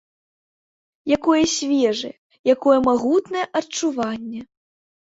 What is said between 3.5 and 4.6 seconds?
адчуванне!